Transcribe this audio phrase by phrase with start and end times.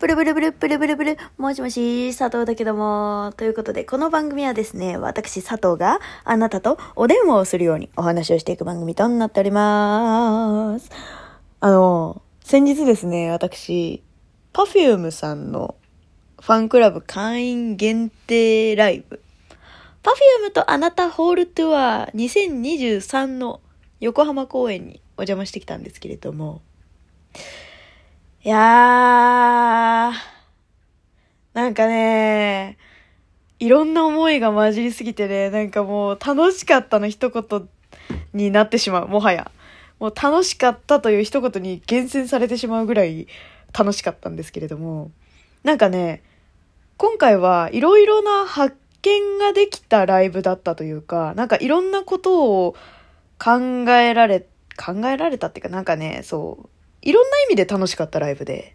[0.00, 3.34] ブルブルブルブルブルブル、もしもし、佐藤だけども。
[3.36, 10.90] ということで、この番組はですね、私佐藤があなたとお電話をするようにお話をしていく番組となっております。
[11.60, 14.02] あの、先日ですね、私、
[14.54, 15.74] Perfume さんの
[16.40, 19.20] ファンクラブ会員限定ライブ、
[20.02, 23.60] Perfume とあなたホールツアー2023の
[24.00, 26.62] 横浜公演にお邪魔してきたんですけれども、
[28.42, 30.12] いやー、
[31.52, 32.78] なんかね、
[33.58, 37.68] いろんな思いが混じりすぎてね、なんかもう楽しかったの一言
[38.32, 39.50] になってしまう、もはや。
[39.98, 43.28] もう楽しかったという一言に厳選されてしまうぐらい
[43.78, 45.10] 楽しかったんですけれども、
[45.62, 46.22] なんかね、
[46.96, 52.74] 今回はいろいろな発見ができたライブだったというか、なんかいろんなことを
[53.38, 53.60] 考
[53.90, 54.46] えられ、
[54.82, 58.74] 考えられたっていうかなんかね、そう、いろんな意味で楽しかったライブで、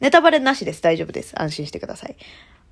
[0.00, 0.82] ネタバレなしです。
[0.82, 1.40] 大丈夫です。
[1.40, 2.16] 安心してください。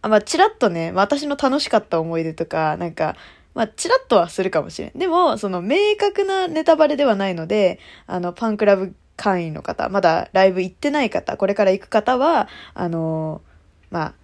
[0.02, 3.16] あ、まあ、ちらっとね、私の楽しかった思い出とか、なんか、
[3.54, 4.98] まあ、ちらっとはするかもしれん。
[4.98, 13.42] でも、その、明確なネタバレではないので、あの、パンクラブ会員の方、まだライブ行ってない方、これから行く方は、あの、
[13.90, 14.14] まあ、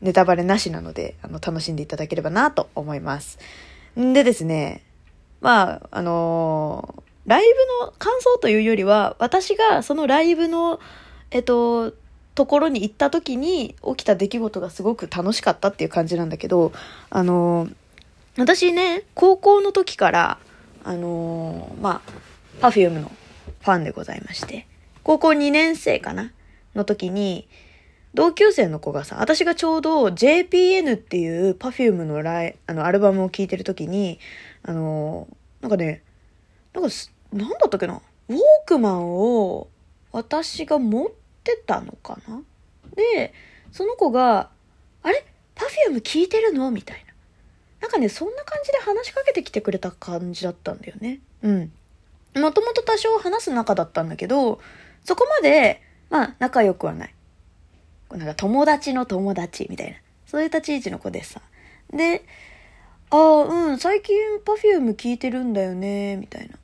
[0.00, 3.38] ネタバレなしなので、あの、楽しんでいただければなと思います。
[3.98, 4.82] んでですね、
[5.40, 7.42] まあ、あのライ
[7.80, 10.80] ブの感想というよりは、私がそのライブの、
[11.30, 11.92] えっと、
[12.34, 16.72] ところに行った時に起きた出来事がすごく楽しかったっていう感じなんだけど、
[17.10, 17.68] あの、
[18.36, 20.38] 私ね、高校の時から、
[20.82, 22.12] あの、まあ、
[22.60, 23.10] Perfume の
[23.60, 24.66] ファンでございまして、
[25.02, 26.32] 高校2年生かな
[26.74, 27.46] の時に、
[28.14, 34.18] 同級生の子がさ、私がちょうど JPN っていう Perfume のライ、あの、アルバムを聴いてる時に、
[34.62, 35.28] あの、
[35.60, 36.02] なんかね、
[36.74, 38.00] なんかす、なんだったっけな？
[38.28, 39.68] ウォークマンを
[40.12, 41.10] 私が持っ
[41.42, 42.42] てたのかな？
[42.94, 43.34] で、
[43.72, 44.50] その子が、
[45.02, 45.26] あれ？
[45.54, 46.70] パフューム聞いてるの？
[46.70, 47.12] みたいな。
[47.80, 51.20] なんかね、そんな感じで話しかけてきてくれた感じだったんだよね。
[51.42, 51.72] うん。
[52.40, 54.60] もともと多少話す仲だったんだけど、
[55.04, 57.14] そこまで、まあ、仲良くはない。
[58.10, 59.96] なんか友達の友達みたいな。
[60.26, 61.42] そういう立ち位置の子でさ。
[61.92, 62.24] で、
[63.10, 66.56] ああ、うん、最近 Perfume 聞いてるんだよね、みたいな。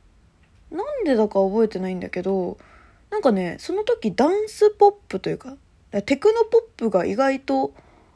[0.71, 2.59] なんでだか覚えてないんだけど、
[3.11, 5.57] なんかね、その時ダンスポップというか、
[6.07, 7.73] テクノポップが意外と、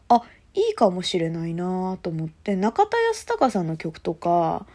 [0.08, 0.22] あ、
[0.54, 4.66] いいかもしれないなと思って、中田康隆さんの曲とか、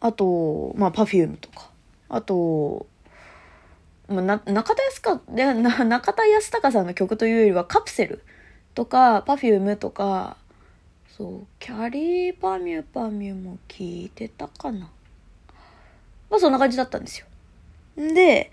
[0.00, 1.70] あと、まあ、Perfume とか、
[2.08, 2.86] あと、
[4.08, 8.22] まあ、中田康かでな中田康隆さんの曲というよりはカプセル
[8.74, 10.36] とか Perfume とか
[11.16, 14.90] そうキャリーパミュパミュも聞いてたかな。
[16.32, 17.26] まあそんな感じだったんですよ
[17.96, 18.50] で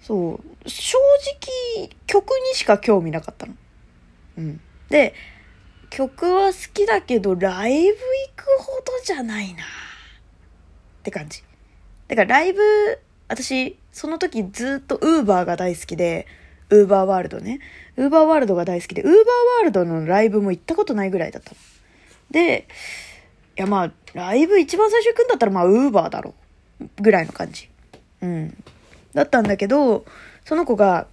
[0.00, 0.96] そう正
[1.78, 3.54] 直曲にしか興味なかったの
[4.38, 5.12] うんで
[5.90, 7.94] 曲は好きだけどライブ行
[8.34, 9.66] くほどじゃないなっ
[11.02, 11.42] て感じ
[12.08, 12.62] だからライブ
[13.30, 16.26] 私、その時ずっとウーバーが大好きで、
[16.68, 17.60] ウーバーワールドね。
[17.96, 21.56] ウーバーワールドが大好きで、ウーバーワールドのライブも行ったことないぐらいだったの。
[22.32, 22.66] で、
[23.56, 26.34] いやまあ、ライブ一番最初行くんだったらまあ、ウーバーだろう。
[27.00, 27.68] ぐらいの感じ。
[28.22, 28.64] うん。
[29.14, 30.04] だったんだけど、
[30.44, 31.06] その子が、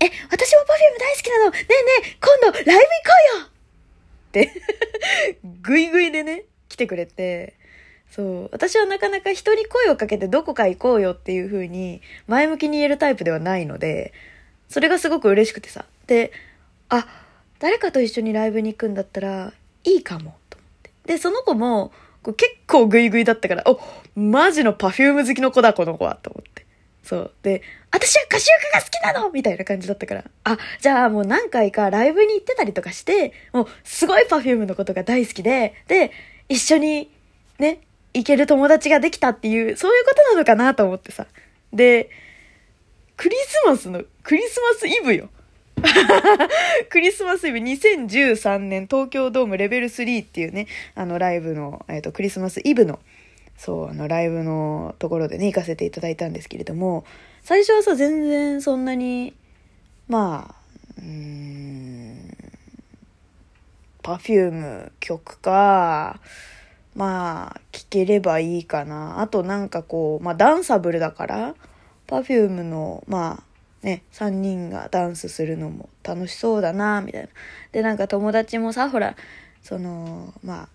[0.00, 1.68] え、私も Perfume 大好きなのねえね
[2.04, 2.82] え、今度ライブ行こ
[3.36, 3.50] うよっ
[4.32, 4.52] て
[5.62, 7.54] ぐいぐいでね、来てくれて、
[8.10, 8.48] そう。
[8.52, 14.12] 私はなかなか人に声をかけてどこか行こうよっていう風に前向きに言えるタイプではないので、
[14.68, 15.86] それがすごく嬉しくてさ。
[16.06, 16.32] で、
[16.88, 17.06] あ、
[17.58, 19.52] 誰かと一緒にライブに行くんだったら
[19.84, 20.90] いいかも、と思って。
[21.06, 21.92] で、その子も
[22.24, 23.80] 結構グイグイだったから、お、
[24.14, 26.66] マジの Perfume 好きの子だ、この子は、と思って。
[27.02, 27.32] そう。
[27.42, 30.24] で、私はかしゆかが好きなのみたいな感じだったから。
[30.44, 36.12] あ、じゃあもう何回かライブに行ってたりとかして、もうすごい Perfume のことが大好きで、で、
[36.48, 37.10] 一緒に
[37.58, 37.80] ね、
[38.14, 41.26] 行ける友達ができたっていう、そういうことなのかなと思ってさ。
[41.72, 42.10] で、
[43.16, 45.28] クリスマスの、クリスマスイブよ。
[46.90, 52.98] クリスマスイブ2013年東京ドームレベル3っていうね、あのライブの、えっ、と、クリスマスイブの、
[53.56, 57.04] そう、あのライブのところでね、行かせていただいたんですけれども、
[57.42, 59.34] 最初はさ、全然そんなに、
[60.08, 60.62] まあ、
[60.98, 62.36] うん、
[64.02, 66.20] パフューム曲か、
[66.94, 69.20] まあ、聴ければいいかな。
[69.20, 71.54] あとなんかこう、まあダンサブルだから、
[72.06, 73.51] パフュームの、まあ、
[73.82, 77.28] ね、3人がダンスするのも楽しそうだな、みたいな。
[77.72, 79.16] で、なんか友達もさ、ほら、
[79.62, 80.68] その、まあ、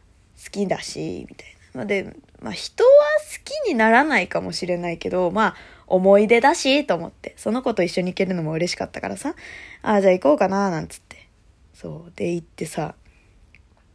[0.43, 1.85] 好きだし、みたいな。
[1.85, 5.55] で、まあ人は好きにならないかもしれないけど、まあ、
[5.87, 7.33] 思い出だし、と思って。
[7.37, 9.35] その子と一緒に行けるのも嬉しかったからさ。
[9.81, 11.27] ああ、じゃあ行こうかな、なんつって。
[11.73, 12.13] そう。
[12.15, 12.95] で、行ってさ、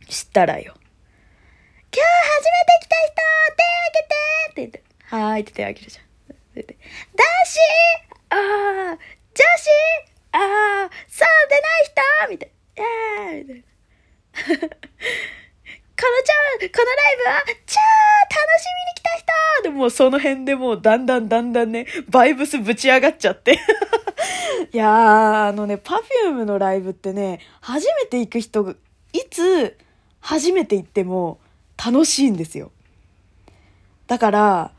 [0.08, 0.74] 知ったらよ。
[1.94, 2.08] 今日
[2.38, 4.14] 初めて来た人手挙げて
[4.50, 6.04] って言って、はーいって手挙げるじゃん。
[6.54, 6.66] 男
[7.44, 9.68] 子あー、女子？
[10.32, 12.30] あー、そうでない人？
[12.30, 12.52] みたいな。
[12.76, 13.62] イェーイみたいな。
[15.94, 23.60] このちゃん、このライブは超楽しみに来た人でもその辺でもうだんだんだんだんね、バイブスぶち上がっちゃって。
[24.72, 28.74] いやー、あのね、パフュームのライブってね、初めて行く人が、
[29.12, 29.76] いつ
[30.20, 31.38] 初めて行っても
[31.84, 32.72] 楽しいんですよ。
[34.06, 34.72] だから、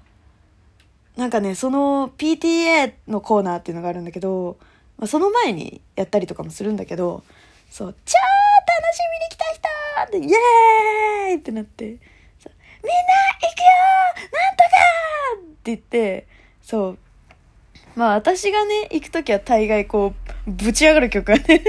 [1.18, 4.58] なんかね、その PTA のコーナーっていうのがあるんだけど、
[4.98, 7.24] まあ、その前にやったりとかもするんだけど、
[7.70, 10.34] そう、超楽しみに来た人って、イ
[11.30, 11.36] エーイ!
[11.36, 13.66] ってなって、みんな行くよ
[14.32, 14.70] なんとか
[15.38, 16.28] って言って、
[16.62, 16.98] そう、
[17.96, 20.14] まあ私がね、行くときは大概こ
[20.48, 21.64] う、ぶち上がる曲がね、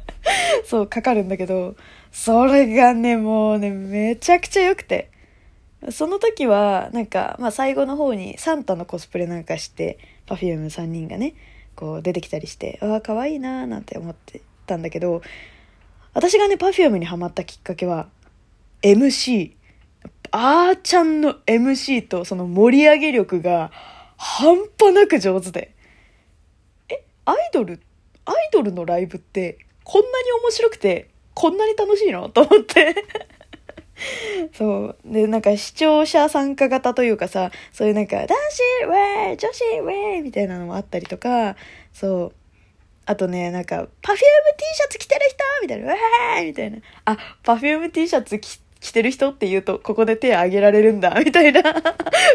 [0.64, 1.76] そう、かかるんだけど、
[2.10, 5.10] それがね、もうね、めちゃくちゃ良くて。
[5.90, 11.34] その時は、なんか、まあ最後の方にサンタのコスプレなんかして、 Perfume 3人がね、
[11.76, 15.22] こう出てきたりして、ああ、可愛いなーなんて思ってたんだけど、
[16.14, 18.08] 私がね、 Perfume にハマったきっかけは、
[18.82, 19.52] MC。
[20.30, 23.70] あーちゃんの MC とその盛り上げ力が
[24.18, 25.74] 半端なく上手で。
[26.90, 27.80] え、アイドル、
[28.26, 32.28] アイドルのライブってこんなに面白くて、こんなに楽しいの？
[32.28, 32.94] と思って。
[34.54, 34.96] そう。
[35.04, 41.56] で、なんか視聴者参加型というかさ、そういうなんか、男子ウェイ女子ウェイみたいなのもあったりとか、
[41.92, 42.32] そう。
[43.06, 44.20] あとね、なんか、パフューム
[44.56, 46.78] T シャツ着てる人みたいな、ウェーイみたいな。
[47.06, 51.62] あ、パフューム T シャツ着着てる人って言うと、ここで手挙げられるんだ、 みたいな。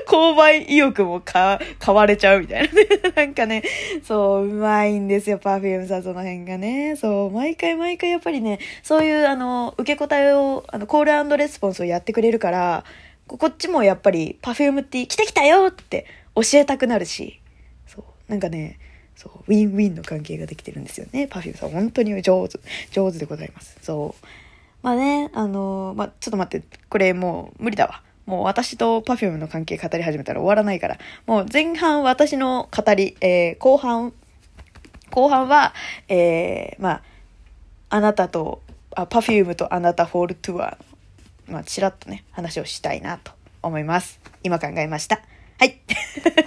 [0.08, 2.88] 購買意欲もか、買われちゃうみたいなね。
[3.16, 3.64] なんかね、
[4.04, 6.96] そう、うまいんですよ、 Perfume さん、その辺がね。
[6.98, 12.84] そう、毎回毎回やっぱりね、そういう、あの、受け答えを、あの、コールレスポンスをやってくれるから、
[13.28, 16.06] こっちもやっぱり、 Perfume T 着てきたよって
[16.36, 17.40] 教えたくなるし、
[17.88, 18.80] そう、なんかね、
[19.16, 21.28] そう、ウィンウィンの関係ができてるんですよね。
[21.28, 22.60] Perfume さん、本当に上手、
[22.92, 23.78] 上手でございます。
[23.82, 24.43] そう。
[24.84, 28.04] まあね、あのまあ、ちょっと待って、これもう無理だわ。
[28.26, 30.98] もう私と Perfume の関係語り始めたら終わらないから。
[31.26, 34.14] もう前半私の語り、えー、後半、
[35.10, 35.74] 後半は、
[36.10, 37.02] えー、まあ、
[37.90, 38.62] あなたと、
[38.94, 43.32] あ、Perfume とあなたホールトゥアーの、まあ、ちらっとね、話をしたいなと
[43.62, 44.20] 思います。
[44.44, 45.22] 今考えました。
[45.60, 45.80] はい。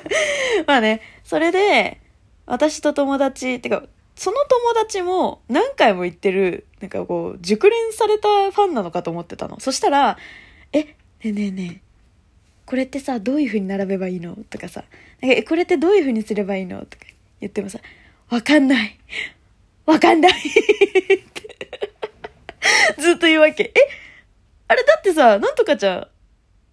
[0.67, 2.01] まあね、それで、
[2.45, 3.83] 私と友達、ってか、
[4.17, 9.61] その友達も何回も言ってる、なんかこう、熟練されたファンなのかと思ってたの。
[9.61, 10.17] そしたら、
[10.73, 11.81] え、ねえねえねえ、
[12.65, 14.35] これってさ、どういう風に並べばいいの？
[14.49, 14.85] とかさ、
[15.21, 16.79] なんかえ、これってどういう風にすればいいの？
[16.87, 17.05] とか
[17.41, 17.79] 言ってもさ、
[18.31, 18.99] わかんない。
[19.85, 20.33] わかんない
[22.99, 23.65] ずっと言うわけ。
[23.65, 23.75] え、
[24.69, 26.09] あれだってさ、なんとかちゃん、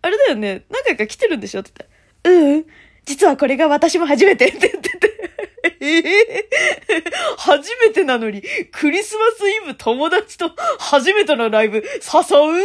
[0.02, 1.60] あれだよね、何回か来てるんでしょ？
[1.60, 1.90] って言っ
[2.24, 2.66] たら、うん、
[3.06, 5.14] 実はこれが私も初めてって言ってて。
[5.80, 6.48] え
[7.46, 8.42] 初めてなのに、
[8.72, 11.82] クリスマスイブ友達と初めてのライブ誘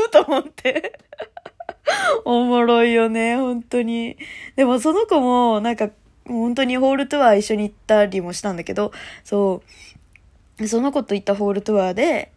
[0.06, 0.98] うと思って。
[2.24, 4.16] おもろいよね、本当に。
[4.54, 5.90] でもその子も、なんか、
[6.26, 8.92] 本当にホールツアー一緒に行ったりもしたんだけど、
[9.24, 9.62] そ
[10.60, 12.30] う、その子と行ったホールツアーで、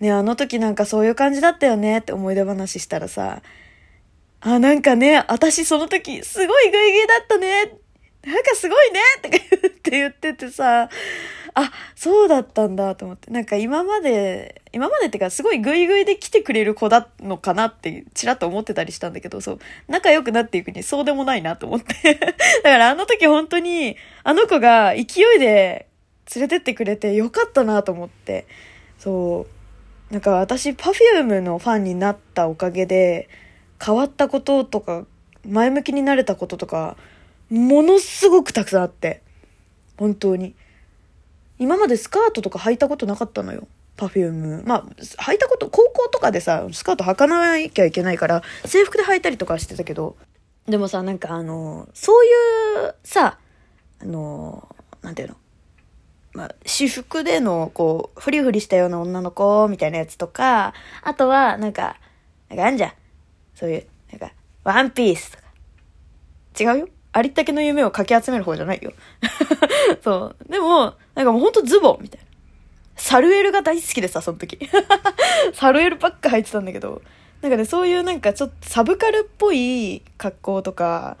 [0.00, 3.42] ね、あの時なんかそういう感じだったよねって思い出話したらさ、
[4.40, 7.72] あ、なんかね、私その時すごいグイグイだったね。
[8.24, 9.20] なんかすごいねっ
[9.82, 10.88] て言っててさ、
[11.58, 13.30] あ、そうだったんだと思って。
[13.30, 19.58] なんか今まで、今までってかすごいグイグイで来てくれる子だのかなってちらっと思ってたりしたんだけど、そう、
[19.88, 22.14] 仲良くなっていくにそうでもないなと思って。
[22.62, 25.86] だからあの時本当に、あの子が勢いで
[26.34, 28.46] 連れてってくれてよかったなと思って。
[28.98, 29.46] そ
[30.10, 30.12] う。
[30.12, 33.30] なんか私、パフュームのファンになったおかげで、
[33.82, 35.06] 変わったこととか、
[35.46, 36.98] 前向きになれたこととか、
[37.48, 39.22] ものすごくたくさんあって。
[39.96, 40.54] 本当に。
[41.58, 43.66] 今までスカートとか履いたことなかったのよ。
[43.96, 44.62] パフューム。
[44.66, 44.84] まあ、
[45.22, 50.16] 履いたこと、高校とかでさ、スカート履かなきゃいけないから、制服で履いたりとかしてたけど、
[50.66, 52.28] でもさ、なんかあの、そうい
[52.88, 53.38] うさ、
[54.00, 54.68] あの、
[55.02, 55.36] なんていうの？
[56.34, 61.96] まあ、私服での、こう、フリフリしたような女の子みたいなやつとか、あとは、なんか、
[62.50, 62.92] なんかあんじゃん。
[63.54, 65.44] そういう、なんか、ワンピースとか。
[66.60, 66.88] 違うよ。
[67.12, 68.92] ありったけの夢をかき集める方じゃないよ。
[70.04, 70.52] そう。
[70.52, 72.26] でも、なんかもうほんとズボンみたいな。
[72.94, 74.58] サルエルが大好きでさ、その時。
[75.52, 77.02] サルエルばっか履いてたんだけど、
[77.42, 81.16] なんかね、そういうなんかちょっとサブカルっぽい格好とか、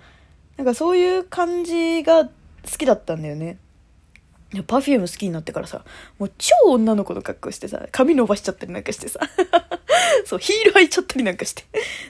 [0.56, 2.30] なんかそういう感じが好
[2.78, 3.58] きだったんだよね。
[4.66, 5.84] パフューム好きになってからさ、
[6.18, 9.20] もう超女の子の格好してさ、髪伸ばしちゃったりなんかしてさ、
[10.24, 11.64] そう、ヒール履いちゃったりなんかして、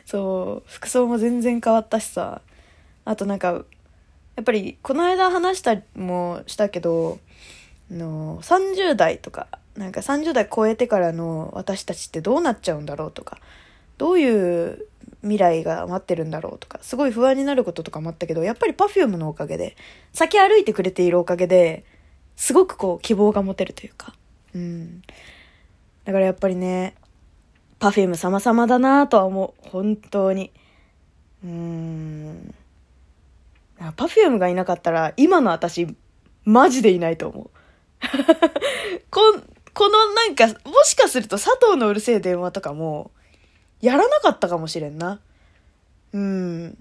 [0.04, 2.42] そう、服装も全然変わったしさ、
[3.04, 3.64] あとなんか、
[4.36, 7.18] やっぱりこの間話したりもしたけど、
[7.90, 13.38] の30代とか、なんか30代超えてからの私たちってどうなっちゃうんだろうとか、
[13.98, 14.86] どういう
[15.22, 19.76] 未来が待ってるんだろうとか、すごい不安になることとかもあったけど、やっぱり Perfume のおかげで、
[20.12, 21.84] 先歩いてくれているおかげで、
[22.36, 24.14] すごくこう希望が持てるというか。
[24.54, 25.02] うん。
[26.04, 26.94] だからやっぱりね、
[27.80, 29.68] Perfume 様々だなとは思う。
[29.68, 30.52] 本当に。
[31.44, 32.54] うーん。
[33.78, 35.94] Perfume がいなかったら、今の私、
[36.44, 37.50] マジでいないと思う。
[39.10, 39.20] こ、
[39.74, 43.10] このなんか、もしかすると佐藤のうるせえ電話とかも、
[43.80, 45.20] やらなかったかもしれんな。
[46.12, 46.78] うん。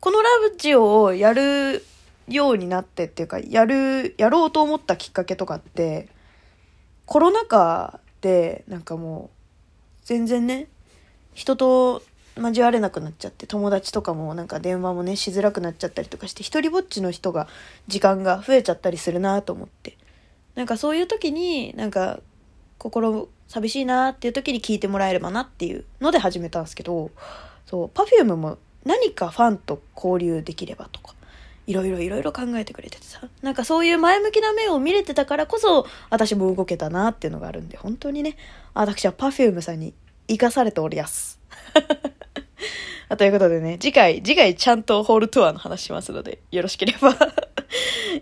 [0.00, 1.84] このラブジオをやる
[2.28, 6.08] ようになってっていうか、やる、やろうと思ったきっかけとかって、
[7.06, 10.68] コロナ禍で、なんかもう、全然ね、
[11.34, 12.02] 人と
[12.36, 17.48] 交われなくなっちゃって、友達とかもなんか電話もね、しづらくなっちゃったりとかして、一人ぼっちの人が、
[17.88, 19.97] 時間が増えちゃったりするなと思って。
[20.58, 22.18] なんかそういう時に、なんか、
[22.78, 27.12] 心寂しいなっていう時に聞いてもらえればなっていうので始めたんですけど、
[27.64, 31.14] そう、Perfume も何かファンと交流できればとか、
[31.68, 38.36] いろいろいろいろ考えてくれててさ、なんかそういう前向きな目を見れてたからこそ、私も動けたなっていうのがあるんで、本当にね、
[38.74, 39.94] 私は Perfume さんに
[40.26, 41.38] 生かされておりやす。
[43.16, 47.14] ということでね、次回、次回ちゃんとホールツアーの話しますので、よろしければ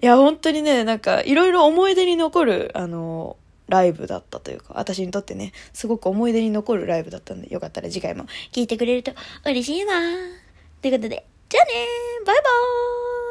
[0.03, 3.37] いや、本当にね、なんか、いろいろ思い出に残る、あの、
[3.69, 9.13] ライブだったというか、私にとってね、すごく思い出に残るライブだったんで、よかったら次回も聞いてくれると
[9.45, 9.93] 嬉しいわ。
[10.83, 11.73] ということで、じゃあね
[12.25, 13.26] バイバーイ。